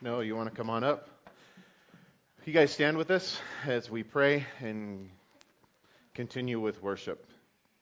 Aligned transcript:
No, 0.00 0.20
you 0.20 0.36
want 0.36 0.48
to 0.48 0.54
come 0.54 0.70
on 0.70 0.84
up? 0.84 1.08
You 2.44 2.52
guys 2.52 2.70
stand 2.70 2.96
with 2.96 3.10
us 3.10 3.40
as 3.66 3.90
we 3.90 4.04
pray 4.04 4.46
and 4.60 5.10
continue 6.14 6.60
with 6.60 6.80
worship. 6.80 7.26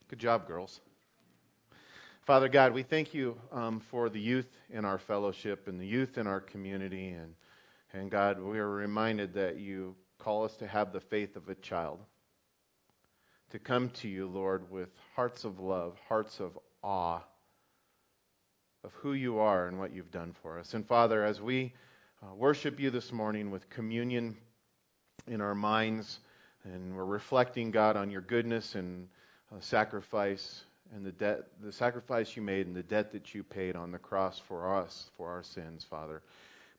Good 0.08 0.18
job, 0.18 0.46
girls. 0.46 0.80
Father 2.24 2.48
God, 2.48 2.72
we 2.72 2.82
thank 2.84 3.12
you 3.12 3.36
um, 3.52 3.80
for 3.90 4.08
the 4.08 4.18
youth 4.18 4.48
in 4.70 4.86
our 4.86 4.96
fellowship 4.96 5.68
and 5.68 5.78
the 5.78 5.86
youth 5.86 6.16
in 6.16 6.26
our 6.26 6.40
community. 6.40 7.08
And, 7.08 7.34
and 7.92 8.10
God, 8.10 8.40
we 8.40 8.58
are 8.60 8.70
reminded 8.70 9.34
that 9.34 9.58
you 9.58 9.94
call 10.18 10.44
us 10.44 10.56
to 10.56 10.66
have 10.66 10.94
the 10.94 11.00
faith 11.00 11.36
of 11.36 11.50
a 11.50 11.54
child, 11.56 11.98
to 13.50 13.58
come 13.58 13.90
to 13.90 14.08
you, 14.08 14.26
Lord, 14.26 14.70
with 14.70 14.88
hearts 15.14 15.44
of 15.44 15.60
love, 15.60 15.98
hearts 16.08 16.40
of 16.40 16.58
awe 16.82 17.20
of 18.82 18.92
who 18.94 19.12
you 19.12 19.38
are 19.38 19.66
and 19.66 19.78
what 19.78 19.92
you've 19.92 20.10
done 20.10 20.34
for 20.40 20.58
us. 20.58 20.72
And 20.72 20.86
Father, 20.86 21.22
as 21.22 21.42
we 21.42 21.74
uh, 22.22 22.34
worship 22.34 22.80
you 22.80 22.88
this 22.90 23.12
morning 23.12 23.50
with 23.50 23.68
communion 23.68 24.34
in 25.28 25.42
our 25.42 25.54
minds. 25.54 26.18
And 26.64 26.96
we're 26.96 27.04
reflecting, 27.04 27.70
God, 27.70 27.96
on 27.96 28.10
your 28.10 28.22
goodness 28.22 28.74
and 28.74 29.08
uh, 29.52 29.60
sacrifice 29.60 30.64
and 30.94 31.04
the 31.04 31.12
debt, 31.12 31.44
the 31.62 31.72
sacrifice 31.72 32.34
you 32.34 32.42
made 32.42 32.66
and 32.66 32.74
the 32.74 32.82
debt 32.82 33.12
that 33.12 33.34
you 33.34 33.42
paid 33.42 33.76
on 33.76 33.92
the 33.92 33.98
cross 33.98 34.38
for 34.38 34.76
us, 34.76 35.10
for 35.16 35.28
our 35.28 35.42
sins, 35.42 35.84
Father. 35.84 36.22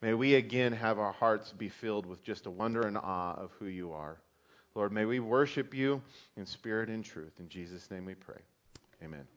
May 0.01 0.13
we 0.13 0.35
again 0.35 0.73
have 0.73 0.97
our 0.97 1.13
hearts 1.13 1.51
be 1.51 1.69
filled 1.69 2.05
with 2.05 2.23
just 2.23 2.45
a 2.47 2.51
wonder 2.51 2.81
and 2.87 2.97
awe 2.97 3.33
of 3.33 3.51
who 3.59 3.65
you 3.65 3.93
are. 3.93 4.17
Lord, 4.75 4.91
may 4.91 5.05
we 5.05 5.19
worship 5.19 5.73
you 5.73 6.01
in 6.35 6.45
spirit 6.45 6.89
and 6.89 7.03
truth. 7.03 7.33
In 7.39 7.49
Jesus' 7.49 7.89
name 7.91 8.05
we 8.05 8.15
pray. 8.15 8.41
Amen. 9.03 9.36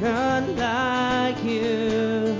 none 0.00 0.56
like 0.56 1.42
you. 1.44 2.36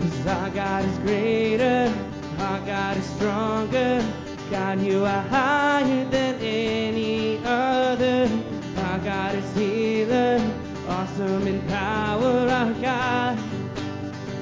Cause 0.00 0.26
our 0.26 0.50
God 0.50 0.84
is 0.84 0.98
greater, 0.98 1.92
our 2.38 2.60
God 2.60 2.96
is 2.96 3.06
stronger. 3.10 4.04
God, 4.50 4.80
you 4.80 5.04
are 5.04 5.22
higher 5.22 6.04
than 6.04 6.36
any 6.40 7.38
other. 7.44 8.30
Our 8.76 8.98
God 9.00 9.34
is 9.34 9.56
healer, 9.56 10.40
awesome 10.88 11.48
in 11.48 11.60
power. 11.66 12.48
Our 12.48 12.72
God 12.74 13.38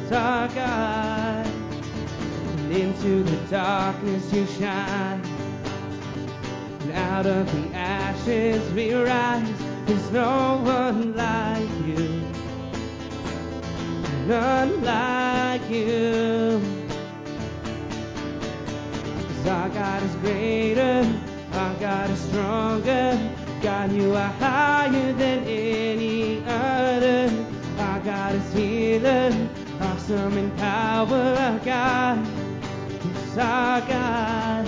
is 0.05 0.13
our 0.13 0.49
God. 0.49 1.47
And 1.47 2.73
into 2.73 3.23
the 3.23 3.37
darkness 3.49 4.31
you 4.31 4.47
shine. 4.59 5.23
And 6.81 6.93
out 6.93 7.25
of 7.25 7.51
the 7.51 7.75
ashes 7.75 8.71
we 8.75 8.93
rise 8.93 9.54
there's 9.87 10.11
no 10.13 10.63
one 10.65 11.15
like 11.15 11.69
you, 11.87 12.23
none 14.27 14.83
like 14.83 15.69
you. 15.71 16.61
Cause 19.29 19.47
our 19.47 19.69
God 19.69 20.03
is 20.03 20.15
greater, 20.17 21.21
our 21.53 21.75
God 21.75 22.11
is 22.11 22.21
stronger. 22.21 23.31
God, 23.61 23.93
you 23.93 24.15
are 24.15 24.33
higher 24.41 25.13
than 25.13 25.45
any 25.45 26.43
other. 26.47 27.31
Our 27.79 28.01
God 28.01 28.35
is 28.37 28.53
healer, 28.55 29.49
awesome 29.83 30.39
in 30.39 30.51
power. 30.53 31.37
Our 31.39 31.59
God 31.59 32.27
is 33.17 33.39
our 33.39 33.81
God. 33.83 34.67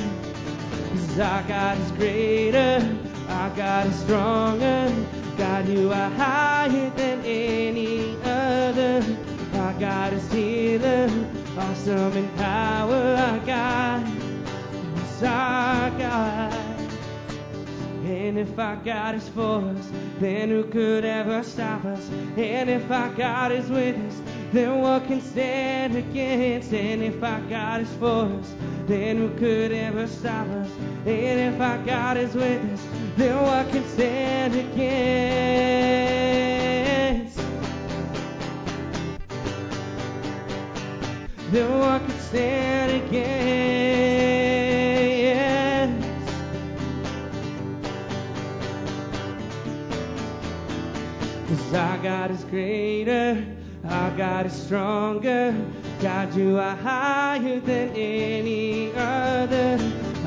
Cause 0.91 1.19
our 1.19 1.43
God 1.45 1.79
is 1.79 1.91
greater, 1.93 2.99
our 3.29 3.51
God 3.57 3.87
is 3.87 3.97
stronger. 4.01 5.06
God, 5.57 5.69
you 5.71 5.91
are 5.91 6.11
higher 6.11 6.91
than 6.91 7.25
any 7.25 8.15
other. 8.25 9.03
Our 9.55 9.73
God 9.81 10.13
is 10.13 10.31
healer, 10.31 11.09
awesome 11.57 12.13
in 12.13 12.29
power. 12.37 12.95
Our 12.95 13.39
God 13.39 14.07
is 14.99 15.23
our 15.23 15.91
God. 15.93 16.53
And 18.05 18.39
if 18.39 18.59
our 18.59 18.77
God 18.77 19.15
is 19.15 19.27
for 19.31 19.61
us, 19.61 19.91
then 20.21 20.51
who 20.51 20.65
could 20.65 21.07
ever 21.07 21.43
stop 21.43 21.87
us? 21.87 22.07
And 22.37 22.69
if 22.69 22.91
our 22.91 23.09
God 23.15 23.51
is 23.51 23.71
with 23.71 23.97
us, 23.97 24.21
then 24.53 24.83
what 24.83 25.07
can 25.07 25.23
stand 25.23 25.97
against? 25.97 26.75
And 26.75 27.03
if 27.03 27.23
our 27.23 27.41
God 27.49 27.81
is 27.81 27.93
for 27.95 28.27
us, 28.27 28.55
then 28.87 29.17
who 29.17 29.31
could 29.39 29.73
ever 29.73 30.07
stop 30.07 30.49
us? 30.49 30.71
And 31.07 31.55
if 31.55 31.59
our 31.63 31.79
God 31.87 32.19
is 32.19 32.35
with 32.35 32.63
us, 32.75 32.86
no 33.17 33.47
I 33.47 33.65
can 33.71 33.85
stand 33.89 34.55
against. 34.55 34.87
No 41.53 41.83
I 41.83 41.99
can 41.99 42.19
stand 42.21 42.93
against. 43.03 43.27
Cause 51.49 51.75
our 51.75 51.99
God 51.99 52.31
is 52.31 52.45
greater, 52.45 53.45
our 53.89 54.11
God 54.17 54.47
is 54.47 54.53
stronger. 54.53 55.55
God, 56.03 56.35
you 56.37 56.59
are 56.59 56.77
higher 56.77 57.59
than 57.61 57.89
any 57.91 58.93
other. 58.93 59.79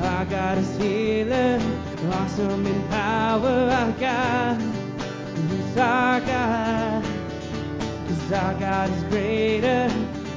Our 0.02 0.24
God 0.24 0.58
is 0.58 0.76
healer. 0.78 1.60
Awesome 2.08 2.66
in 2.66 2.88
power, 2.88 3.70
our 3.70 3.92
God. 3.92 4.60
He's 5.50 5.76
our 5.76 6.20
God. 6.20 7.04
Cause 8.08 8.32
our 8.32 8.54
God 8.54 8.90
is 8.90 9.02
greater. 9.04 9.90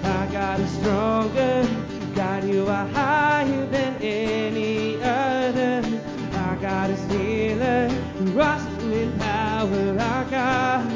Our 0.03 0.27
God 0.27 0.59
is 0.59 0.69
stronger. 0.71 1.67
God, 2.15 2.43
you 2.43 2.67
are 2.67 2.85
higher 2.87 3.65
than 3.67 3.95
any 4.01 5.01
other. 5.01 6.01
Our 6.35 6.55
God 6.57 6.89
is 6.89 7.11
healer. 7.11 7.89
Awesome 8.37 8.91
in 8.91 9.17
power, 9.19 9.97
our 9.99 10.25
God. 10.25 10.91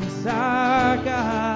He's 0.00 0.26
our 0.26 0.96
God. 1.04 1.53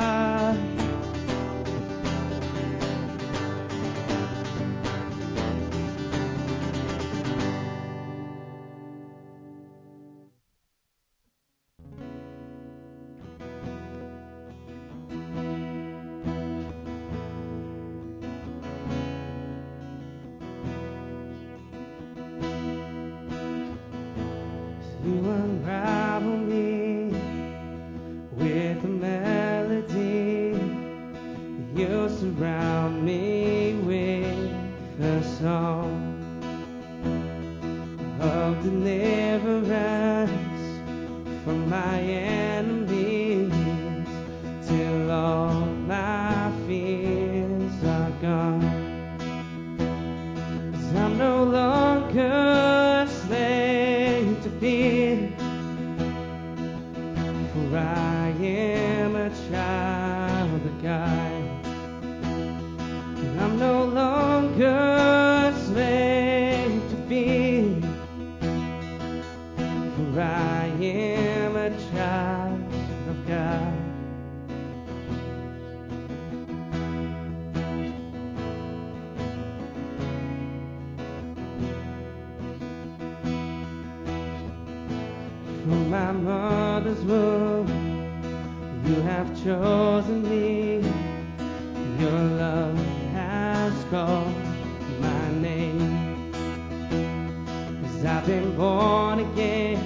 I've 98.19 98.27
been 98.27 98.57
born 98.57 99.21
again 99.21 99.79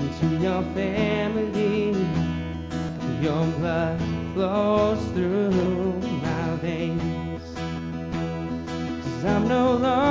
into 0.00 0.42
your 0.42 0.64
family. 0.74 1.92
Your 3.22 3.46
blood 3.58 4.00
flows 4.34 4.98
through 5.12 5.92
my 6.22 6.56
veins. 6.56 7.42
Cause 9.04 9.24
I'm 9.26 9.46
no 9.46 9.76
longer 9.76 10.09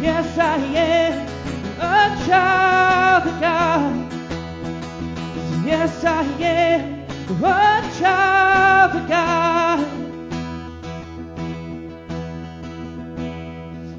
Yes, 0.00 0.38
I 0.38 0.56
am 0.58 1.26
a 1.80 2.24
child 2.24 3.26
of 3.26 3.40
God. 3.40 4.12
Yes, 5.66 6.04
I 6.04 6.22
am 6.40 7.44
a 7.44 7.90
child 7.98 8.96
of 8.96 9.08
God. 9.08 9.80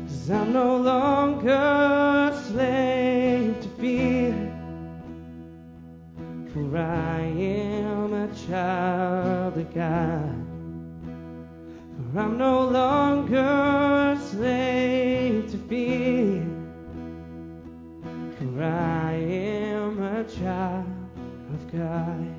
Cause 0.08 0.30
I'm 0.32 0.54
no 0.54 0.78
longer 0.78 1.50
a 1.50 2.44
slave 2.48 3.60
to 3.62 3.68
fear. 3.78 4.34
For 6.54 6.78
I 6.78 7.20
am 7.22 8.14
a 8.14 8.28
child 8.48 9.58
of 9.58 9.74
God. 9.76 10.46
For 12.14 12.20
I'm 12.20 12.38
no 12.38 12.70
longer 12.70 13.79
child 20.40 20.86
of 21.54 21.72
God. 21.72 22.39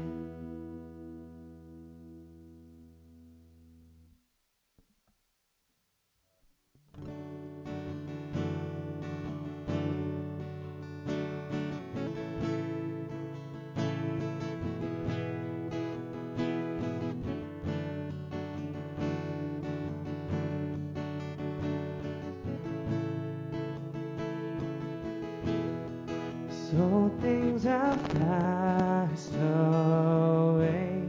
So 26.70 27.10
things 27.20 27.64
have 27.64 27.98
passed 28.14 29.34
away. 29.34 31.02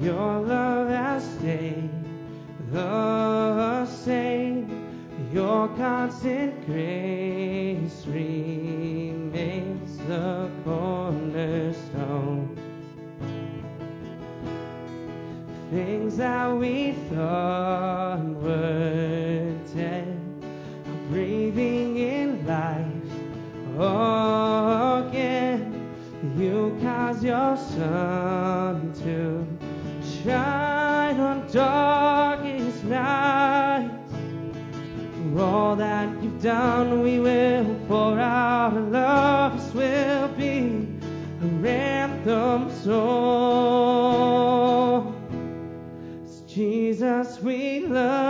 Your 0.00 0.40
love 0.40 0.88
has 0.88 1.24
stayed 1.38 1.90
the 2.70 3.86
same. 3.86 4.70
Your 5.32 5.66
constant 5.76 6.64
grace 6.64 8.06
remains 8.06 9.98
the 10.06 10.48
cornerstone. 10.64 12.56
Things 15.72 16.16
that 16.18 16.56
we 16.56 16.92
thought 17.10 18.07
sun 27.58 28.92
to 29.04 29.46
shine 30.24 31.20
on 31.20 31.46
darkest 31.50 32.84
nights. 32.84 34.12
For 35.32 35.40
all 35.40 35.76
that 35.76 36.22
you've 36.22 36.42
done, 36.42 37.02
we 37.02 37.18
will 37.20 37.64
pour 37.86 38.18
out 38.18 38.48
our 38.74 38.80
loves 38.80 39.72
will 39.72 40.28
be 40.36 40.86
a 41.42 41.68
anthem 41.68 42.70
song. 42.82 43.94
It's 46.24 46.40
Jesus, 46.40 47.40
we 47.40 47.86
love 47.86 48.27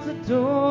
hearts 0.00 0.06
adore. 0.08 0.69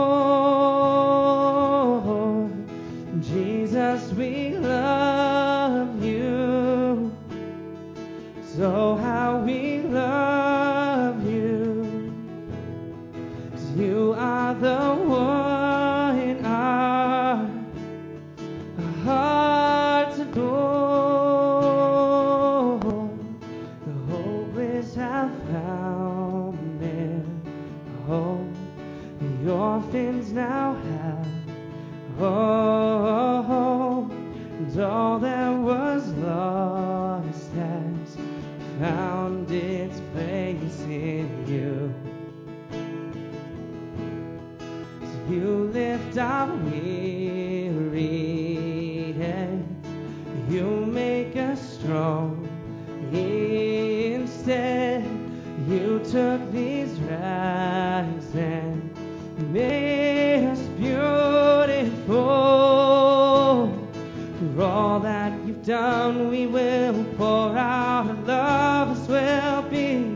will 66.50 67.04
pour 67.16 67.56
out 67.58 68.08
our 68.08 68.14
love 68.26 68.98
as 68.98 69.08
will 69.08 69.62
be 69.70 70.16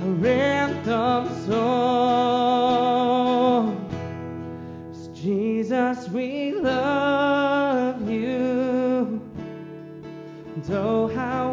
a 0.00 0.04
random 0.04 1.28
song. 1.46 1.62
It's 4.90 5.06
Jesus, 5.18 6.08
we 6.08 6.52
love 6.52 8.10
you. 8.10 9.20
Though 10.64 11.08
how 11.08 11.51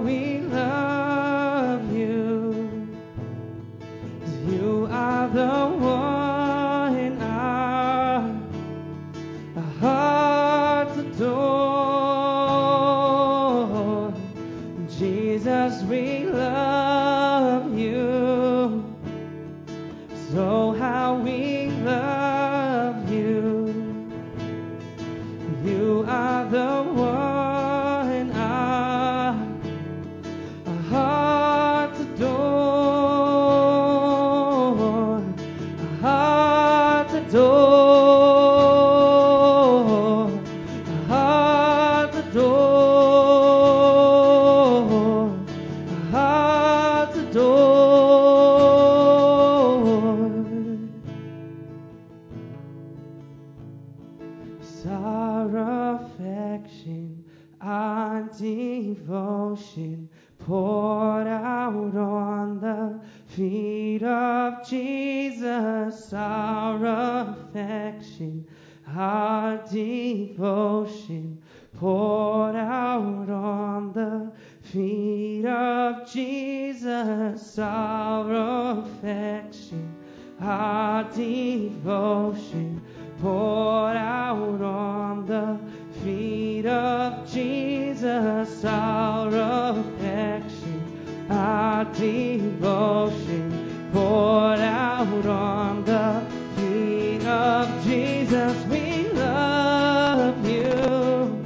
Our 54.88 55.96
affection, 55.96 57.26
our 57.60 58.22
devotion 58.38 60.10
poured 60.40 61.28
out 61.28 61.96
on 61.96 62.60
the 62.62 63.02
feet 63.28 64.04
of 64.04 64.66
Jesus. 64.68 66.14
Our 66.14 66.86
affection, 66.86 68.48
our 68.88 69.58
devotion 69.70 71.42
poured 71.78 72.56
out 72.56 73.30
on 73.30 73.92
the 73.92 74.32
feet 74.62 75.46
of 75.46 76.10
Jesus. 76.10 77.60
Our 77.60 78.80
affection, 78.80 79.94
our 80.40 81.04
devotion 81.04 82.82
poured 83.22 83.98
out 83.98 84.62
on 84.62 85.26
the 85.26 85.60
feet 86.02 86.66
of 86.66 87.30
Jesus 87.30 88.64
our 88.64 89.28
affection, 89.28 91.28
our 91.30 91.84
devotion 91.86 93.90
poured 93.92 94.60
out 94.60 95.26
on 95.26 95.84
the 95.84 96.24
feet 96.56 97.26
of 97.26 97.84
Jesus. 97.84 98.56
We 98.68 99.10
love 99.10 100.46
you. 100.46 101.44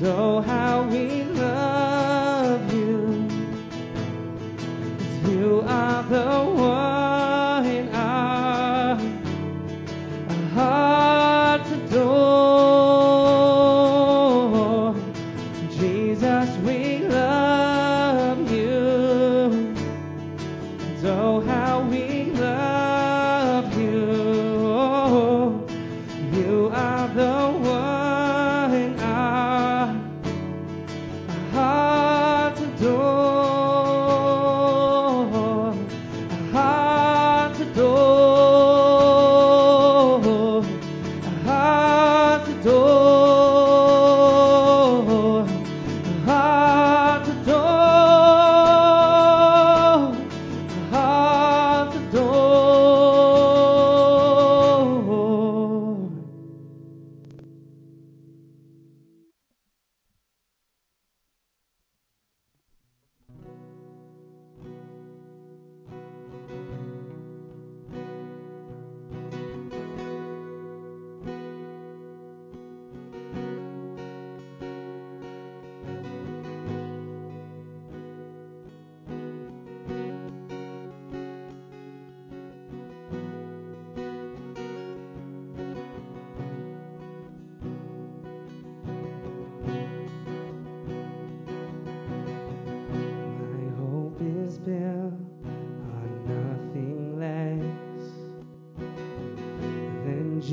So 0.00 0.40
how 0.40 0.84
we 0.84 1.24
love 1.24 2.72
you. 2.72 3.28
You 5.28 5.62
are 5.66 6.02
the 6.04 6.52
one. 6.54 6.93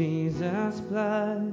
Jesus' 0.01 0.79
blood. 0.79 1.50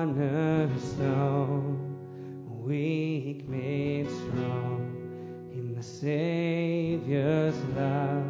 cornerstone, 0.00 1.76
weak 2.64 3.46
made 3.46 4.08
strong 4.08 5.50
in 5.52 5.74
the 5.74 5.82
Savior's 5.82 7.54
love. 7.76 8.29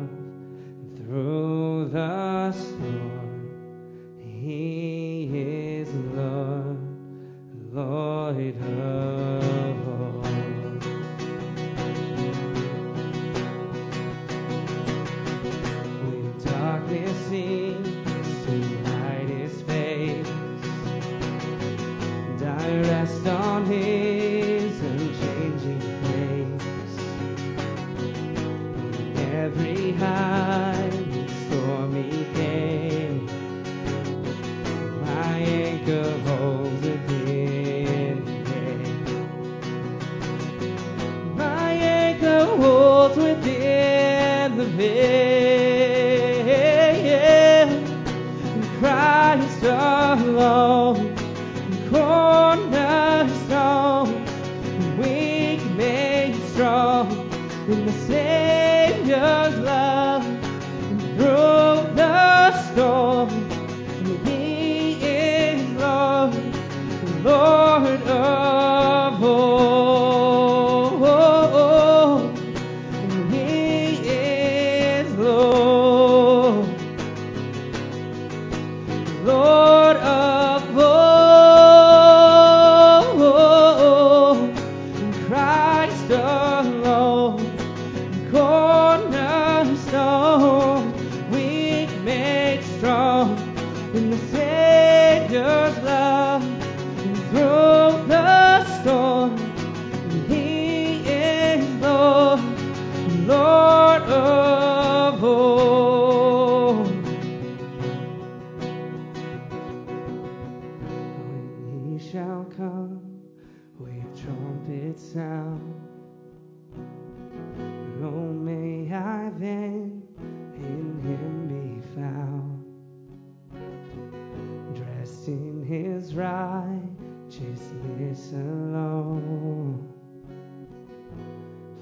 Righteousness 127.83 128.33
alone. 128.33 129.89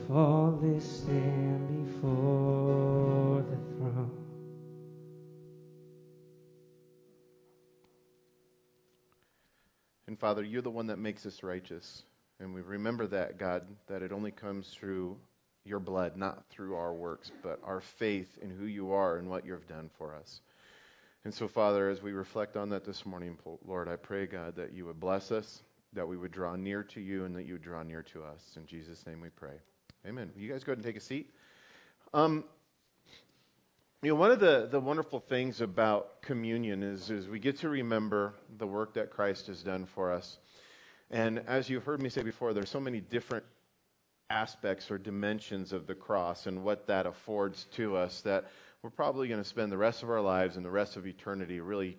Faultless 0.06 1.02
stand 1.02 1.86
before 1.86 3.42
the 3.42 3.56
throne. 3.76 4.10
And 10.06 10.18
Father, 10.18 10.42
you're 10.42 10.62
the 10.62 10.70
one 10.70 10.86
that 10.86 10.98
makes 10.98 11.26
us 11.26 11.42
righteous. 11.42 12.02
And 12.40 12.54
we 12.54 12.62
remember 12.62 13.06
that, 13.08 13.38
God, 13.38 13.64
that 13.88 14.02
it 14.02 14.12
only 14.12 14.30
comes 14.30 14.68
through 14.68 15.16
your 15.64 15.80
blood, 15.80 16.16
not 16.16 16.44
through 16.48 16.76
our 16.76 16.94
works, 16.94 17.30
but 17.42 17.60
our 17.62 17.80
faith 17.80 18.38
in 18.40 18.48
who 18.48 18.64
you 18.64 18.92
are 18.92 19.18
and 19.18 19.28
what 19.28 19.44
you've 19.44 19.68
done 19.68 19.90
for 19.98 20.14
us. 20.14 20.40
And 21.24 21.34
so, 21.34 21.48
Father, 21.48 21.90
as 21.90 22.00
we 22.00 22.12
reflect 22.12 22.56
on 22.56 22.70
that 22.70 22.86
this 22.86 23.04
morning, 23.04 23.36
Lord, 23.66 23.88
I 23.88 23.96
pray, 23.96 24.26
God, 24.26 24.56
that 24.56 24.72
you 24.72 24.86
would 24.86 25.00
bless 25.00 25.30
us, 25.30 25.62
that 25.94 26.06
we 26.06 26.16
would 26.16 26.32
draw 26.32 26.56
near 26.56 26.82
to 26.82 27.00
you, 27.00 27.24
and 27.24 27.34
that 27.36 27.44
you 27.44 27.54
would 27.54 27.62
draw 27.62 27.82
near 27.82 28.02
to 28.02 28.22
us. 28.22 28.40
In 28.56 28.66
Jesus' 28.66 29.06
name 29.06 29.20
we 29.20 29.30
pray. 29.30 29.54
Amen. 30.06 30.30
Will 30.34 30.42
you 30.42 30.50
guys 30.50 30.64
go 30.64 30.72
ahead 30.72 30.78
and 30.78 30.86
take 30.86 30.96
a 30.96 31.00
seat? 31.00 31.30
Um, 32.14 32.44
you 34.02 34.10
know, 34.10 34.14
one 34.14 34.30
of 34.30 34.38
the, 34.38 34.68
the 34.70 34.78
wonderful 34.78 35.18
things 35.18 35.60
about 35.60 36.22
communion 36.22 36.84
is, 36.84 37.10
is 37.10 37.26
we 37.26 37.40
get 37.40 37.58
to 37.60 37.68
remember 37.68 38.34
the 38.56 38.66
work 38.66 38.94
that 38.94 39.10
Christ 39.10 39.48
has 39.48 39.62
done 39.62 39.86
for 39.86 40.12
us. 40.12 40.38
And 41.10 41.40
as 41.48 41.68
you've 41.68 41.84
heard 41.84 42.00
me 42.00 42.08
say 42.08 42.22
before, 42.22 42.52
there's 42.52 42.70
so 42.70 42.78
many 42.78 43.00
different 43.00 43.44
aspects 44.30 44.90
or 44.90 44.98
dimensions 44.98 45.72
of 45.72 45.86
the 45.86 45.94
cross 45.94 46.46
and 46.46 46.62
what 46.62 46.86
that 46.86 47.06
affords 47.06 47.64
to 47.72 47.96
us 47.96 48.20
that 48.20 48.44
we're 48.82 48.90
probably 48.90 49.26
going 49.26 49.42
to 49.42 49.48
spend 49.48 49.72
the 49.72 49.78
rest 49.78 50.02
of 50.02 50.10
our 50.10 50.20
lives 50.20 50.56
and 50.56 50.64
the 50.64 50.70
rest 50.70 50.96
of 50.96 51.06
eternity 51.06 51.60
really 51.60 51.96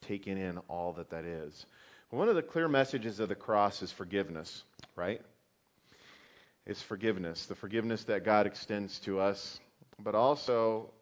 taking 0.00 0.38
in 0.38 0.58
all 0.68 0.94
that 0.94 1.10
that 1.10 1.24
is. 1.24 1.66
One 2.14 2.28
of 2.28 2.36
the 2.36 2.42
clear 2.42 2.68
messages 2.68 3.18
of 3.18 3.28
the 3.28 3.34
cross 3.34 3.82
is 3.82 3.90
forgiveness, 3.90 4.62
right? 4.94 5.20
It's 6.64 6.80
forgiveness, 6.80 7.46
the 7.46 7.56
forgiveness 7.56 8.04
that 8.04 8.24
God 8.24 8.46
extends 8.46 9.00
to 9.00 9.18
us. 9.18 9.58
But 9.98 10.14
also, 10.14 10.92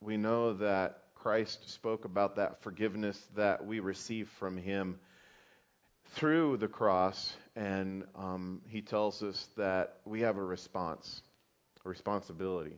we 0.00 0.16
know 0.16 0.52
that 0.52 1.02
Christ 1.16 1.68
spoke 1.70 2.04
about 2.04 2.36
that 2.36 2.62
forgiveness 2.62 3.20
that 3.34 3.66
we 3.66 3.80
receive 3.80 4.28
from 4.38 4.56
Him 4.56 5.00
through 6.12 6.58
the 6.58 6.68
cross, 6.68 7.32
and 7.56 8.04
um, 8.14 8.62
He 8.68 8.80
tells 8.80 9.24
us 9.24 9.48
that 9.56 9.96
we 10.04 10.20
have 10.20 10.36
a 10.36 10.44
response, 10.44 11.20
a 11.84 11.88
responsibility 11.88 12.76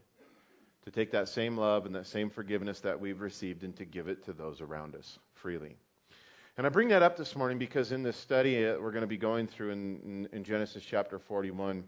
to 0.87 0.91
take 0.91 1.11
that 1.13 1.29
same 1.29 1.59
love 1.59 1.85
and 1.85 1.95
that 1.95 2.07
same 2.07 2.31
forgiveness 2.31 2.81
that 2.81 3.03
we've 3.03 3.21
received 3.21 3.65
and 3.65 3.77
to 3.77 3.85
give 3.85 4.09
it 4.09 4.25
to 4.25 4.33
those 4.33 4.63
around 4.63 4.95
us 4.95 5.19
freely. 5.35 5.77
And 6.59 6.67
I 6.67 6.71
bring 6.71 6.89
that 6.89 7.03
up 7.03 7.17
this 7.17 7.35
morning 7.35 7.57
because 7.57 7.93
in 7.93 8.03
this 8.03 8.17
study 8.17 8.63
that 8.63 8.81
we're 8.81 8.91
going 8.91 9.01
to 9.01 9.07
be 9.07 9.17
going 9.17 9.47
through 9.47 9.71
in, 9.71 10.01
in, 10.05 10.29
in 10.37 10.45
Genesis 10.45 10.85
chapter 10.85 11.19
41, 11.19 11.83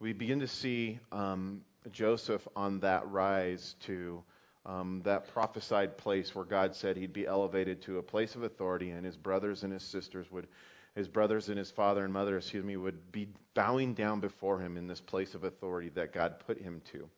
we 0.00 0.14
begin 0.14 0.40
to 0.40 0.46
see 0.46 0.98
um, 1.12 1.60
Joseph 1.92 2.48
on 2.56 2.80
that 2.80 3.06
rise 3.10 3.76
to 3.80 4.22
um, 4.64 5.02
that 5.04 5.28
prophesied 5.28 5.98
place 5.98 6.34
where 6.34 6.46
God 6.46 6.74
said 6.74 6.96
he'd 6.96 7.12
be 7.12 7.26
elevated 7.26 7.82
to 7.82 7.98
a 7.98 8.02
place 8.02 8.34
of 8.34 8.44
authority, 8.44 8.90
and 8.90 9.04
his 9.04 9.16
brothers 9.16 9.62
and 9.62 9.74
his 9.74 9.82
sisters 9.82 10.30
would, 10.30 10.46
his 10.94 11.06
brothers 11.06 11.50
and 11.50 11.58
his 11.58 11.70
father 11.70 12.04
and 12.04 12.12
mother, 12.12 12.38
excuse 12.38 12.64
me, 12.64 12.78
would 12.78 13.12
be 13.12 13.28
bowing 13.52 13.92
down 13.92 14.20
before 14.20 14.58
him 14.58 14.78
in 14.78 14.86
this 14.86 15.02
place 15.02 15.34
of 15.34 15.44
authority 15.44 15.90
that 15.90 16.14
God 16.14 16.38
put 16.46 16.58
him 16.58 16.80
to. 16.92 17.08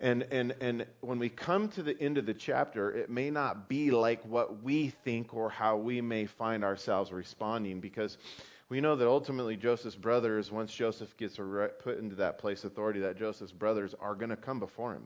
And, 0.00 0.24
and, 0.30 0.54
and 0.60 0.86
when 1.00 1.18
we 1.18 1.28
come 1.28 1.68
to 1.70 1.82
the 1.82 1.98
end 2.00 2.18
of 2.18 2.26
the 2.26 2.34
chapter, 2.34 2.90
it 2.90 3.10
may 3.10 3.30
not 3.30 3.68
be 3.68 3.90
like 3.90 4.24
what 4.24 4.62
we 4.62 4.88
think 4.88 5.34
or 5.34 5.48
how 5.48 5.76
we 5.76 6.00
may 6.00 6.26
find 6.26 6.64
ourselves 6.64 7.12
responding 7.12 7.80
because 7.80 8.18
we 8.68 8.80
know 8.80 8.96
that 8.96 9.06
ultimately 9.06 9.56
Joseph's 9.56 9.94
brothers, 9.94 10.50
once 10.50 10.74
Joseph 10.74 11.16
gets 11.16 11.36
put 11.36 11.98
into 11.98 12.16
that 12.16 12.38
place 12.38 12.64
of 12.64 12.72
authority, 12.72 13.00
that 13.00 13.16
Joseph's 13.16 13.52
brothers 13.52 13.94
are 14.00 14.14
going 14.14 14.30
to 14.30 14.36
come 14.36 14.58
before 14.58 14.94
him. 14.94 15.04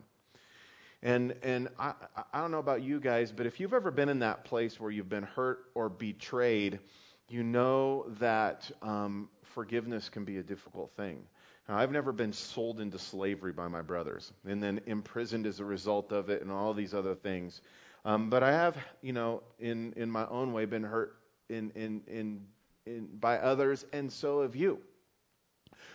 And, 1.03 1.35
and 1.43 1.69
I, 1.79 1.93
I 2.33 2.41
don't 2.41 2.51
know 2.51 2.59
about 2.59 2.83
you 2.83 2.99
guys, 2.99 3.31
but 3.31 3.47
if 3.47 3.61
you've 3.61 3.75
ever 3.75 3.91
been 3.91 4.09
in 4.09 4.21
that 4.21 4.45
place 4.45 4.81
where 4.81 4.91
you've 4.91 5.09
been 5.09 5.23
hurt 5.23 5.67
or 5.75 5.89
betrayed, 5.89 6.81
you 7.29 7.43
know 7.43 8.07
that 8.21 8.71
um, 8.83 9.29
forgiveness 9.43 10.09
can 10.09 10.25
be 10.25 10.39
a 10.39 10.43
difficult 10.43 10.93
thing. 10.93 11.23
Now, 11.69 11.77
I've 11.77 11.93
never 11.93 12.13
been 12.13 12.33
sold 12.33 12.81
into 12.81 12.99
slavery 12.99 13.53
by 13.53 13.69
my 13.69 13.83
brothers 13.83 14.33
and 14.47 14.63
then 14.63 14.81
imprisoned 14.87 15.47
as 15.47 15.61
a 15.61 15.65
result 15.65 16.13
of 16.13 16.31
it 16.31 16.41
and 16.41 16.51
all 16.51 16.73
these 16.73 16.95
other 16.95 17.15
things. 17.15 17.61
Um, 18.05 18.31
but 18.31 18.43
I 18.43 18.53
have, 18.53 18.77
you 19.03 19.13
know, 19.13 19.43
in, 19.59 19.93
in 19.97 20.11
my 20.11 20.27
own 20.29 20.53
way, 20.53 20.65
been 20.65 20.85
hurt 20.85 21.17
in, 21.51 21.71
in, 21.75 22.03
in, 22.07 22.41
in, 22.87 23.09
by 23.21 23.39
others, 23.39 23.85
and 23.93 24.11
so 24.11 24.43
have 24.43 24.57
you. 24.57 24.79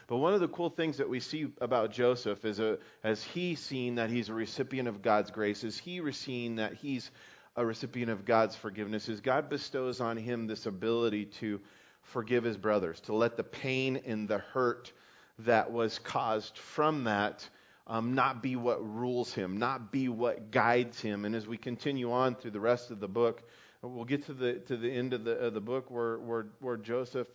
But 0.08 0.17
one 0.17 0.34
of 0.34 0.41
the 0.41 0.48
cool 0.48 0.69
things 0.69 0.98
that 0.98 1.10
we 1.10 1.19
see 1.19 1.48
about 1.62 1.91
Joseph 1.91 2.46
is 2.46 2.60
a, 2.60 2.78
as 3.04 3.24
he's 3.24 3.60
seen 3.60 3.96
that 3.96 4.10
he's 4.10 4.30
a 4.30 4.34
recipient 4.34 4.88
of 4.88 5.02
God's 5.02 5.32
grace, 5.32 5.63
is 5.63 5.78
he 5.78 6.12
seen 6.12 6.58
that 6.58 6.74
he's 6.74 7.10
a 7.56 7.66
recipient 7.66 8.12
of 8.12 8.26
God's 8.26 8.56
forgiveness, 8.56 9.10
is 9.10 9.22
God 9.22 9.50
bestows 9.50 10.02
on 10.02 10.18
him 10.18 10.48
this 10.48 10.66
ability 10.66 11.26
to 11.26 11.60
forgive 12.02 12.44
his 12.44 12.58
brothers, 12.58 13.00
to 13.02 13.13
let 13.13 13.38
the 13.38 13.44
pain 13.44 14.02
and 14.06 14.28
the 14.28 14.39
hurt 14.39 14.92
that 15.39 15.72
was 15.72 16.00
caused 16.00 16.58
from 16.58 17.04
that 17.06 17.48
um, 17.88 18.13
not 18.13 18.42
be 18.42 18.56
what 18.56 18.80
rules 18.88 19.34
him, 19.34 19.58
not 19.58 19.92
be 19.92 20.10
what 20.10 20.52
guides 20.52 21.00
him. 21.02 21.26
And 21.26 21.36
as 21.36 21.48
we 21.48 21.58
continue 21.58 22.12
on 22.12 22.36
through 22.36 22.52
the 22.52 22.60
rest 22.60 22.92
of 22.92 23.00
the 23.00 23.08
book, 23.08 23.44
we'll 23.82 24.06
get 24.06 24.26
to 24.26 24.34
the 24.34 24.54
to 24.68 24.78
the 24.78 24.89
end 24.89 25.13
of 25.13 25.24
the 25.24 25.38
of 25.38 25.54
the 25.54 25.62
book 25.62 25.92
where 25.92 26.18
where, 26.20 26.48
where 26.60 26.78
Joseph 26.78 27.28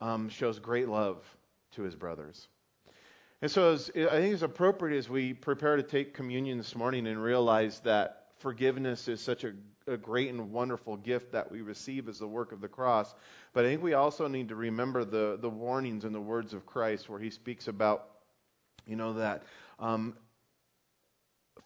um, 0.00 0.28
shows 0.28 0.58
great 0.58 0.88
love 0.88 1.24
to 1.72 1.82
his 1.82 1.94
brothers. 1.94 2.48
And 3.40 3.50
so 3.50 3.72
I 3.72 3.76
think 3.76 4.34
it's 4.34 4.42
appropriate 4.42 4.96
as 4.96 5.08
we 5.08 5.32
prepare 5.32 5.76
to 5.76 5.82
take 5.82 6.14
communion 6.14 6.58
this 6.58 6.76
morning 6.76 7.06
and 7.06 7.20
realize 7.20 7.80
that 7.80 8.21
forgiveness 8.42 9.08
is 9.08 9.20
such 9.20 9.44
a, 9.44 9.52
a, 9.86 9.96
great 9.96 10.28
and 10.28 10.52
wonderful 10.52 10.96
gift 10.96 11.32
that 11.32 11.50
we 11.50 11.62
receive 11.62 12.08
as 12.08 12.18
the 12.18 12.26
work 12.26 12.52
of 12.52 12.60
the 12.60 12.68
cross. 12.68 13.14
But 13.54 13.64
I 13.64 13.68
think 13.68 13.82
we 13.82 13.94
also 13.94 14.28
need 14.28 14.48
to 14.48 14.56
remember 14.56 15.04
the, 15.04 15.38
the 15.40 15.48
warnings 15.48 16.04
and 16.04 16.14
the 16.14 16.20
words 16.20 16.52
of 16.52 16.66
Christ 16.66 17.08
where 17.08 17.20
he 17.20 17.30
speaks 17.30 17.68
about, 17.68 18.08
you 18.86 18.96
know, 18.96 19.14
that 19.14 19.44
um, 19.78 20.14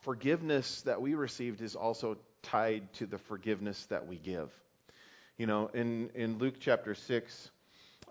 forgiveness 0.02 0.82
that 0.82 1.00
we 1.00 1.14
received 1.14 1.62
is 1.62 1.74
also 1.74 2.18
tied 2.42 2.92
to 2.94 3.06
the 3.06 3.18
forgiveness 3.18 3.86
that 3.86 4.06
we 4.06 4.16
give. 4.16 4.50
You 5.38 5.46
know, 5.46 5.70
in, 5.74 6.10
in 6.14 6.38
Luke 6.38 6.56
chapter 6.60 6.94
6, 6.94 7.50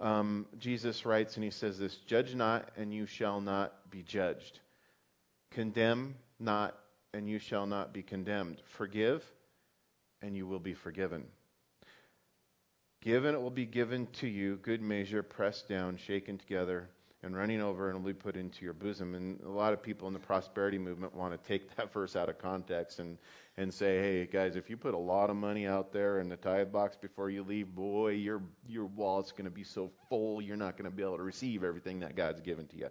um, 0.01 0.45
Jesus 0.59 1.05
writes 1.05 1.35
and 1.35 1.43
he 1.43 1.51
says 1.51 1.79
this 1.79 1.95
Judge 2.07 2.35
not, 2.35 2.69
and 2.75 2.93
you 2.93 3.05
shall 3.05 3.39
not 3.39 3.89
be 3.89 4.01
judged. 4.01 4.59
Condemn 5.51 6.15
not, 6.39 6.77
and 7.15 7.29
you 7.29 7.39
shall 7.39 7.65
not 7.65 7.93
be 7.93 8.03
condemned. 8.03 8.61
Forgive, 8.65 9.23
and 10.21 10.35
you 10.35 10.45
will 10.45 10.59
be 10.59 10.73
forgiven. 10.73 11.25
Give, 13.01 13.23
and 13.25 13.35
it 13.35 13.39
will 13.39 13.51
be 13.51 13.65
given 13.65 14.07
to 14.13 14.27
you, 14.27 14.57
good 14.57 14.81
measure, 14.81 15.23
pressed 15.23 15.69
down, 15.69 15.95
shaken 15.95 16.37
together, 16.37 16.89
and 17.23 17.35
running 17.35 17.61
over, 17.61 17.89
and 17.89 18.03
will 18.03 18.11
be 18.11 18.19
put 18.19 18.35
into 18.35 18.65
your 18.65 18.73
bosom. 18.73 19.15
And 19.15 19.39
a 19.41 19.49
lot 19.49 19.71
of 19.71 19.81
people 19.81 20.07
in 20.07 20.13
the 20.13 20.19
prosperity 20.19 20.77
movement 20.77 21.15
want 21.15 21.31
to 21.31 21.47
take 21.47 21.73
that 21.77 21.93
verse 21.93 22.15
out 22.15 22.29
of 22.29 22.37
context 22.37 22.99
and 22.99 23.17
and 23.57 23.73
say, 23.73 23.99
hey 23.99 24.25
guys, 24.25 24.57
if 24.57 24.69
you 24.69 24.75
put 24.75 24.93
a 24.93 24.97
lot 24.97 25.29
of 25.29 25.37
money 25.37 25.65
out 25.65 25.93
there 25.93 26.19
in 26.19 26.27
the 26.27 26.35
tithe 26.35 26.73
box 26.73 26.97
before 26.97 27.29
you 27.29 27.43
leave, 27.43 27.73
boy, 27.73 28.09
your 28.09 28.41
your 28.67 28.87
wallet's 28.87 29.31
going 29.31 29.45
to 29.45 29.51
be 29.51 29.63
so 29.63 29.89
full 30.09 30.41
you're 30.41 30.57
not 30.57 30.77
going 30.77 30.89
to 30.89 30.95
be 30.95 31.03
able 31.03 31.15
to 31.15 31.23
receive 31.23 31.63
everything 31.63 32.01
that 32.01 32.17
God's 32.17 32.41
given 32.41 32.67
to 32.67 32.77
you. 32.77 32.89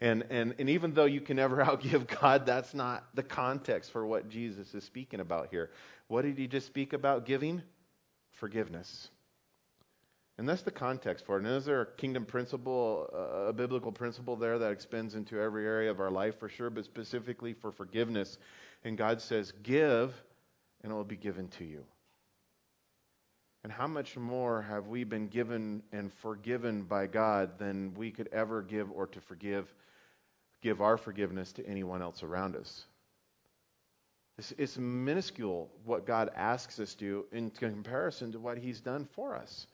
And 0.00 0.24
and 0.30 0.54
and 0.58 0.68
even 0.68 0.94
though 0.94 1.04
you 1.04 1.20
can 1.20 1.36
never 1.36 1.56
outgive 1.64 2.06
God, 2.20 2.46
that's 2.46 2.74
not 2.74 3.04
the 3.14 3.22
context 3.22 3.92
for 3.92 4.06
what 4.06 4.28
Jesus 4.28 4.74
is 4.74 4.84
speaking 4.84 5.20
about 5.20 5.48
here. 5.50 5.70
What 6.08 6.22
did 6.22 6.38
he 6.38 6.46
just 6.46 6.66
speak 6.66 6.92
about 6.92 7.26
giving? 7.26 7.62
Forgiveness. 8.32 9.10
And 10.36 10.48
that's 10.48 10.62
the 10.62 10.70
context 10.72 11.24
for 11.24 11.36
it. 11.36 11.44
And 11.44 11.54
is 11.54 11.64
there 11.64 11.82
a 11.82 11.86
kingdom 11.86 12.24
principle, 12.24 13.08
a 13.48 13.52
biblical 13.52 13.92
principle 13.92 14.34
there 14.34 14.58
that 14.58 14.72
extends 14.72 15.14
into 15.14 15.40
every 15.40 15.64
area 15.64 15.90
of 15.90 16.00
our 16.00 16.10
life 16.10 16.40
for 16.40 16.48
sure, 16.48 16.70
but 16.70 16.84
specifically 16.84 17.52
for 17.52 17.70
forgiveness? 17.70 18.38
And 18.82 18.98
God 18.98 19.20
says, 19.20 19.52
Give, 19.62 20.12
and 20.82 20.90
it 20.90 20.94
will 20.94 21.04
be 21.04 21.16
given 21.16 21.46
to 21.48 21.64
you. 21.64 21.84
And 23.64 23.72
how 23.72 23.86
much 23.86 24.16
more 24.16 24.60
have 24.62 24.88
we 24.88 25.04
been 25.04 25.26
given 25.26 25.82
and 25.90 26.12
forgiven 26.12 26.82
by 26.82 27.06
God 27.06 27.58
than 27.58 27.94
we 27.94 28.10
could 28.10 28.28
ever 28.30 28.60
give 28.60 28.92
or 28.92 29.06
to 29.06 29.20
forgive, 29.22 29.72
give 30.62 30.82
our 30.82 30.98
forgiveness 30.98 31.50
to 31.52 31.66
anyone 31.66 32.02
else 32.02 32.22
around 32.22 32.56
us? 32.56 32.84
It's, 34.36 34.52
it's 34.58 34.76
minuscule 34.76 35.70
what 35.84 36.06
God 36.06 36.30
asks 36.36 36.78
us 36.78 36.94
to 36.96 37.24
in 37.32 37.50
comparison 37.50 38.32
to 38.32 38.38
what 38.38 38.58
He's 38.58 38.80
done 38.80 39.08
for 39.12 39.34
us. 39.34 39.66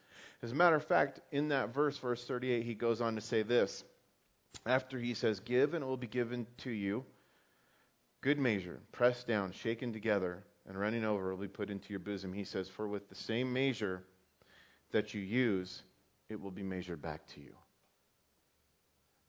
As 0.42 0.52
a 0.52 0.54
matter 0.54 0.76
of 0.76 0.84
fact, 0.84 1.20
in 1.32 1.48
that 1.48 1.74
verse, 1.74 1.98
verse 1.98 2.24
38, 2.24 2.62
he 2.62 2.74
goes 2.74 3.00
on 3.00 3.16
to 3.16 3.20
say 3.20 3.42
this. 3.42 3.84
After 4.66 4.98
he 4.98 5.14
says, 5.14 5.40
Give 5.40 5.74
and 5.74 5.82
it 5.82 5.86
will 5.86 5.96
be 5.96 6.06
given 6.06 6.46
to 6.58 6.70
you, 6.70 7.04
good 8.20 8.38
measure, 8.38 8.80
pressed 8.92 9.26
down, 9.26 9.52
shaken 9.52 9.92
together, 9.92 10.42
and 10.70 10.78
running 10.78 11.04
over 11.04 11.30
will 11.30 11.42
be 11.42 11.48
put 11.48 11.68
into 11.68 11.90
your 11.90 11.98
bosom. 11.98 12.32
He 12.32 12.44
says, 12.44 12.68
For 12.68 12.86
with 12.86 13.08
the 13.08 13.14
same 13.16 13.52
measure 13.52 14.04
that 14.92 15.12
you 15.12 15.20
use, 15.20 15.82
it 16.28 16.40
will 16.40 16.52
be 16.52 16.62
measured 16.62 17.02
back 17.02 17.26
to 17.34 17.40
you. 17.40 17.56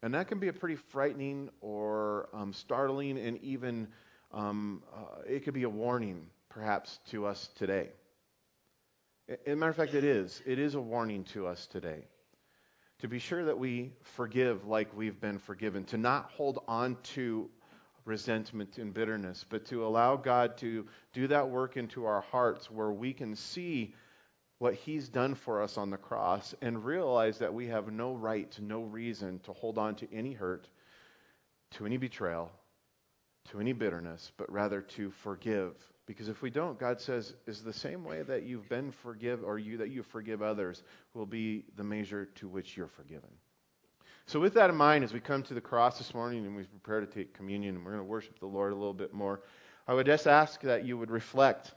And 0.03 0.13
that 0.13 0.27
can 0.27 0.37
be 0.37 0.49
a 0.49 0.53
pretty 0.53 0.75
frightening 0.75 1.49
or 1.59 2.29
um, 2.31 2.53
startling, 2.53 3.17
and 3.17 3.43
even 3.43 3.87
um, 4.31 4.83
uh, 4.93 5.21
it 5.27 5.43
could 5.43 5.55
be 5.55 5.63
a 5.63 5.69
warning, 5.69 6.27
perhaps, 6.47 6.99
to 7.09 7.25
us 7.25 7.49
today. 7.55 7.89
As 9.27 9.37
a 9.47 9.55
matter 9.55 9.71
of 9.71 9.75
fact, 9.75 9.95
it 9.95 10.03
is. 10.03 10.43
It 10.45 10.59
is 10.59 10.75
a 10.75 10.81
warning 10.81 11.23
to 11.33 11.47
us 11.47 11.65
today. 11.65 12.05
To 12.99 13.07
be 13.07 13.17
sure 13.17 13.45
that 13.45 13.57
we 13.57 13.93
forgive 14.15 14.67
like 14.67 14.95
we've 14.95 15.19
been 15.19 15.39
forgiven, 15.39 15.85
to 15.85 15.97
not 15.97 16.29
hold 16.29 16.63
on 16.67 16.97
to 17.15 17.49
resentment 18.05 18.77
and 18.77 18.93
bitterness, 18.93 19.45
but 19.49 19.65
to 19.65 19.85
allow 19.85 20.15
God 20.15 20.57
to 20.57 20.85
do 21.13 21.27
that 21.27 21.49
work 21.49 21.77
into 21.77 22.05
our 22.05 22.21
hearts 22.21 22.69
where 22.69 22.91
we 22.91 23.13
can 23.13 23.35
see 23.35 23.93
what 24.59 24.75
He's 24.75 25.09
done 25.09 25.35
for 25.35 25.61
us 25.61 25.77
on 25.77 25.89
the 25.89 25.97
cross 25.97 26.53
and 26.61 26.85
realize 26.85 27.39
that 27.39 27.53
we 27.53 27.67
have 27.67 27.91
no 27.91 28.13
right, 28.13 28.55
no 28.61 28.83
reason 28.83 29.39
to 29.39 29.53
hold 29.53 29.77
on 29.77 29.95
to 29.95 30.13
any 30.13 30.33
hurt, 30.33 30.67
to 31.71 31.85
any 31.85 31.97
betrayal, 31.97 32.51
to 33.49 33.59
any 33.59 33.73
bitterness, 33.73 34.31
but 34.37 34.51
rather 34.51 34.81
to 34.81 35.11
forgive. 35.23 35.73
Because 36.05 36.27
if 36.27 36.41
we 36.41 36.49
don't, 36.49 36.79
God 36.79 36.99
says, 36.99 37.33
is 37.47 37.63
the 37.63 37.73
same 37.73 38.03
way 38.03 38.21
that 38.23 38.43
you've 38.43 38.67
been 38.69 38.91
forgive 38.91 39.43
or 39.43 39.57
you 39.57 39.77
that 39.77 39.89
you 39.89 40.03
forgive 40.03 40.41
others 40.41 40.83
will 41.13 41.25
be 41.25 41.63
the 41.75 41.83
measure 41.83 42.25
to 42.35 42.47
which 42.47 42.75
you're 42.75 42.87
forgiven. 42.87 43.29
So, 44.27 44.39
with 44.39 44.53
that 44.53 44.69
in 44.69 44.75
mind, 44.75 45.03
as 45.03 45.13
we 45.13 45.19
come 45.19 45.43
to 45.43 45.53
the 45.53 45.61
cross 45.61 45.97
this 45.97 46.13
morning 46.13 46.45
and 46.45 46.55
we 46.55 46.63
prepare 46.63 47.01
to 47.01 47.05
take 47.05 47.33
communion 47.33 47.75
and 47.75 47.85
we're 47.85 47.91
going 47.91 48.03
to 48.03 48.09
worship 48.09 48.39
the 48.39 48.45
Lord 48.45 48.71
a 48.71 48.75
little 48.75 48.93
bit 48.93 49.13
more, 49.13 49.41
I 49.87 49.93
would 49.93 50.05
just 50.05 50.27
ask 50.27 50.61
that 50.61 50.85
you 50.85 50.97
would 50.97 51.11
reflect, 51.11 51.73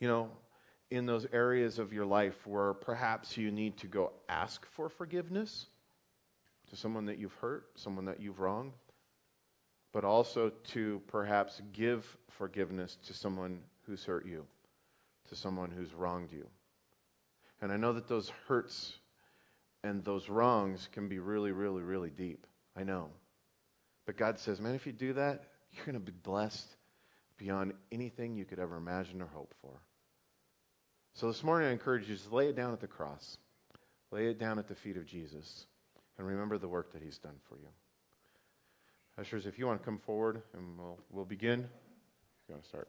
you 0.00 0.08
know, 0.08 0.28
in 0.90 1.06
those 1.06 1.26
areas 1.32 1.78
of 1.78 1.92
your 1.92 2.04
life 2.04 2.46
where 2.46 2.74
perhaps 2.74 3.36
you 3.36 3.50
need 3.50 3.78
to 3.78 3.86
go 3.86 4.12
ask 4.28 4.66
for 4.72 4.88
forgiveness 4.88 5.66
to 6.68 6.76
someone 6.76 7.06
that 7.06 7.18
you've 7.18 7.34
hurt, 7.34 7.66
someone 7.76 8.04
that 8.06 8.20
you've 8.20 8.40
wronged, 8.40 8.72
but 9.92 10.04
also 10.04 10.50
to 10.72 11.00
perhaps 11.06 11.60
give 11.72 12.04
forgiveness 12.30 12.96
to 13.06 13.14
someone 13.14 13.60
who's 13.86 14.04
hurt 14.04 14.26
you, 14.26 14.44
to 15.28 15.36
someone 15.36 15.70
who's 15.70 15.92
wronged 15.94 16.32
you. 16.32 16.46
And 17.62 17.72
I 17.72 17.76
know 17.76 17.92
that 17.92 18.08
those 18.08 18.30
hurts 18.48 18.94
and 19.82 20.04
those 20.04 20.28
wrongs 20.28 20.88
can 20.92 21.08
be 21.08 21.18
really, 21.18 21.52
really, 21.52 21.82
really 21.82 22.10
deep. 22.10 22.46
I 22.76 22.84
know. 22.84 23.08
But 24.06 24.16
God 24.16 24.38
says, 24.38 24.60
man, 24.60 24.74
if 24.74 24.86
you 24.86 24.92
do 24.92 25.14
that, 25.14 25.44
you're 25.72 25.84
going 25.84 25.94
to 25.94 26.00
be 26.00 26.12
blessed 26.12 26.66
beyond 27.38 27.72
anything 27.90 28.36
you 28.36 28.44
could 28.44 28.58
ever 28.58 28.76
imagine 28.76 29.22
or 29.22 29.26
hope 29.26 29.54
for. 29.62 29.80
So 31.14 31.28
this 31.28 31.42
morning, 31.42 31.68
I 31.68 31.72
encourage 31.72 32.08
you 32.08 32.16
to 32.16 32.34
lay 32.34 32.48
it 32.48 32.56
down 32.56 32.72
at 32.72 32.80
the 32.80 32.86
cross, 32.86 33.36
lay 34.10 34.26
it 34.26 34.38
down 34.38 34.58
at 34.58 34.68
the 34.68 34.74
feet 34.74 34.96
of 34.96 35.06
Jesus, 35.06 35.66
and 36.18 36.26
remember 36.26 36.58
the 36.58 36.68
work 36.68 36.92
that 36.92 37.02
He's 37.02 37.18
done 37.18 37.36
for 37.48 37.56
you. 37.56 37.68
Ushers, 39.18 39.46
if 39.46 39.58
you 39.58 39.66
want 39.66 39.80
to 39.80 39.84
come 39.84 39.98
forward, 39.98 40.42
and 40.54 40.78
we'll, 40.78 40.98
we'll 41.10 41.24
begin. 41.24 41.68
You 42.48 42.54
want 42.54 42.62
to 42.62 42.68
start? 42.68 42.88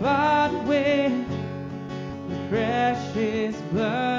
bought 0.00 0.52
with 0.66 1.12
precious 2.48 3.56
blood 3.72 4.17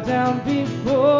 down 0.00 0.44
before 0.44 1.17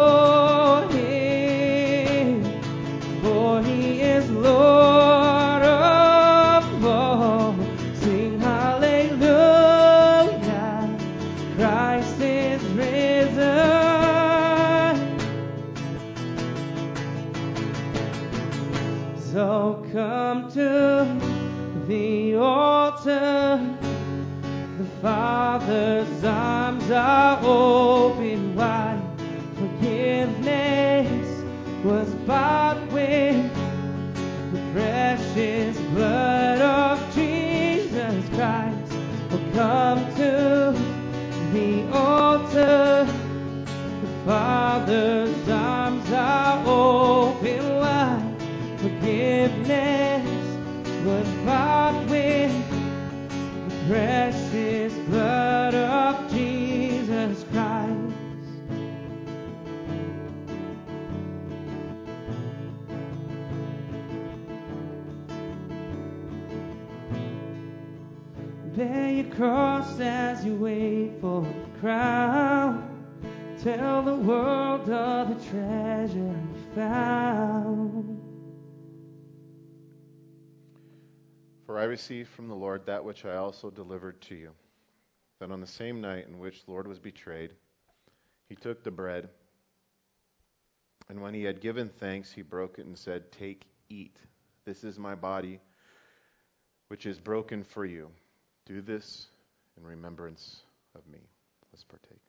Bear 68.79 69.11
your 69.11 69.35
cross 69.35 69.99
as 69.99 70.45
you 70.45 70.55
wait 70.55 71.19
for 71.19 71.41
the 71.41 71.79
crown. 71.81 73.03
Tell 73.61 74.01
the 74.01 74.15
world 74.15 74.89
of 74.89 75.27
the 75.27 75.49
treasure 75.49 76.39
found. 76.73 78.21
For 81.65 81.77
I 81.77 81.83
received 81.83 82.29
from 82.29 82.47
the 82.47 82.55
Lord 82.55 82.85
that 82.85 83.03
which 83.03 83.25
I 83.25 83.35
also 83.35 83.69
delivered 83.69 84.21
to 84.21 84.35
you. 84.35 84.51
That 85.41 85.51
on 85.51 85.59
the 85.59 85.67
same 85.67 85.99
night 85.99 86.29
in 86.29 86.39
which 86.39 86.63
the 86.63 86.71
Lord 86.71 86.87
was 86.87 86.99
betrayed, 86.99 87.51
he 88.47 88.55
took 88.55 88.81
the 88.85 88.91
bread, 88.91 89.27
and 91.09 91.21
when 91.21 91.33
he 91.33 91.43
had 91.43 91.59
given 91.59 91.89
thanks, 91.89 92.31
he 92.31 92.43
broke 92.43 92.79
it 92.79 92.85
and 92.85 92.97
said, 92.97 93.29
Take, 93.33 93.65
eat. 93.89 94.15
This 94.63 94.85
is 94.85 94.97
my 94.97 95.15
body, 95.15 95.59
which 96.87 97.05
is 97.05 97.19
broken 97.19 97.65
for 97.65 97.83
you. 97.83 98.09
Do 98.69 98.81
this 98.81 99.25
in 99.77 99.83
remembrance 99.83 100.61
of 100.93 101.01
me. 101.11 101.17
Let's 101.73 101.83
partake. 101.83 102.28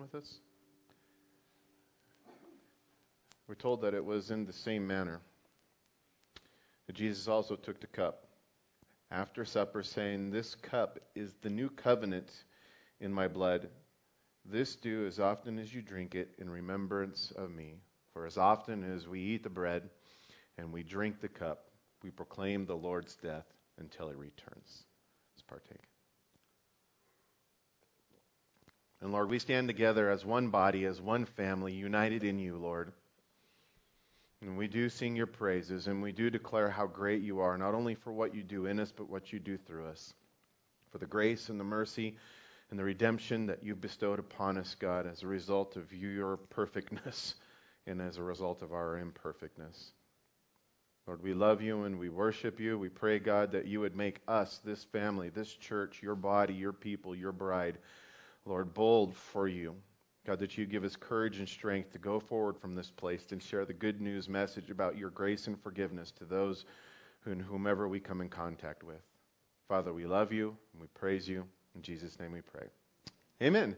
With 0.00 0.14
us? 0.14 0.38
We're 3.46 3.54
told 3.56 3.82
that 3.82 3.92
it 3.92 4.04
was 4.04 4.30
in 4.30 4.46
the 4.46 4.52
same 4.52 4.86
manner 4.86 5.20
that 6.86 6.96
Jesus 6.96 7.28
also 7.28 7.56
took 7.56 7.78
the 7.78 7.86
cup 7.86 8.26
after 9.10 9.44
supper, 9.44 9.82
saying, 9.82 10.30
This 10.30 10.54
cup 10.54 10.98
is 11.14 11.34
the 11.42 11.50
new 11.50 11.68
covenant 11.68 12.30
in 13.00 13.12
my 13.12 13.28
blood. 13.28 13.68
This 14.46 14.76
do 14.76 15.06
as 15.06 15.20
often 15.20 15.58
as 15.58 15.74
you 15.74 15.82
drink 15.82 16.14
it 16.14 16.30
in 16.38 16.48
remembrance 16.48 17.30
of 17.36 17.50
me. 17.50 17.74
For 18.14 18.26
as 18.26 18.38
often 18.38 18.82
as 18.82 19.06
we 19.06 19.20
eat 19.20 19.42
the 19.42 19.50
bread 19.50 19.90
and 20.56 20.72
we 20.72 20.82
drink 20.82 21.20
the 21.20 21.28
cup, 21.28 21.66
we 22.02 22.10
proclaim 22.10 22.64
the 22.64 22.76
Lord's 22.76 23.14
death 23.16 23.46
until 23.78 24.08
he 24.08 24.14
returns. 24.14 24.84
Let's 25.34 25.42
partake. 25.46 25.91
And 29.02 29.10
Lord, 29.10 29.30
we 29.30 29.40
stand 29.40 29.66
together 29.66 30.08
as 30.10 30.24
one 30.24 30.48
body, 30.48 30.84
as 30.84 31.00
one 31.00 31.24
family, 31.24 31.72
united 31.72 32.22
in 32.22 32.38
you, 32.38 32.56
Lord. 32.56 32.92
And 34.40 34.56
we 34.56 34.68
do 34.68 34.88
sing 34.88 35.16
your 35.16 35.26
praises, 35.26 35.88
and 35.88 36.00
we 36.00 36.12
do 36.12 36.30
declare 36.30 36.70
how 36.70 36.86
great 36.86 37.20
you 37.20 37.40
are, 37.40 37.58
not 37.58 37.74
only 37.74 37.96
for 37.96 38.12
what 38.12 38.32
you 38.32 38.44
do 38.44 38.66
in 38.66 38.78
us, 38.78 38.92
but 38.96 39.10
what 39.10 39.32
you 39.32 39.40
do 39.40 39.56
through 39.56 39.86
us. 39.86 40.14
For 40.92 40.98
the 40.98 41.06
grace 41.06 41.48
and 41.48 41.58
the 41.58 41.64
mercy 41.64 42.16
and 42.70 42.78
the 42.78 42.84
redemption 42.84 43.46
that 43.46 43.64
you've 43.64 43.80
bestowed 43.80 44.20
upon 44.20 44.56
us, 44.56 44.76
God, 44.78 45.06
as 45.06 45.22
a 45.24 45.26
result 45.26 45.76
of 45.76 45.92
your 45.92 46.36
perfectness 46.36 47.34
and 47.88 48.00
as 48.00 48.18
a 48.18 48.22
result 48.22 48.62
of 48.62 48.72
our 48.72 48.98
imperfectness. 48.98 49.94
Lord, 51.08 51.24
we 51.24 51.34
love 51.34 51.60
you 51.60 51.82
and 51.82 51.98
we 51.98 52.08
worship 52.08 52.60
you. 52.60 52.78
We 52.78 52.88
pray, 52.88 53.18
God, 53.18 53.50
that 53.50 53.66
you 53.66 53.80
would 53.80 53.96
make 53.96 54.20
us, 54.28 54.60
this 54.64 54.84
family, 54.84 55.28
this 55.28 55.52
church, 55.52 56.00
your 56.00 56.14
body, 56.14 56.54
your 56.54 56.72
people, 56.72 57.16
your 57.16 57.32
bride, 57.32 57.78
Lord, 58.44 58.74
bold 58.74 59.14
for 59.14 59.48
you. 59.48 59.74
God, 60.24 60.38
that 60.38 60.56
you 60.56 60.66
give 60.66 60.84
us 60.84 60.94
courage 60.94 61.38
and 61.38 61.48
strength 61.48 61.92
to 61.92 61.98
go 61.98 62.20
forward 62.20 62.56
from 62.56 62.74
this 62.74 62.90
place 62.90 63.24
and 63.32 63.42
share 63.42 63.64
the 63.64 63.72
good 63.72 64.00
news 64.00 64.28
message 64.28 64.70
about 64.70 64.96
your 64.96 65.10
grace 65.10 65.48
and 65.48 65.60
forgiveness 65.60 66.12
to 66.12 66.24
those 66.24 66.64
whom, 67.20 67.40
whomever 67.40 67.88
we 67.88 67.98
come 67.98 68.20
in 68.20 68.28
contact 68.28 68.84
with. 68.84 69.02
Father, 69.68 69.92
we 69.92 70.06
love 70.06 70.32
you 70.32 70.56
and 70.72 70.80
we 70.80 70.86
praise 70.94 71.28
you. 71.28 71.44
In 71.74 71.82
Jesus' 71.82 72.18
name 72.20 72.32
we 72.32 72.40
pray. 72.40 72.66
Amen. 73.42 73.76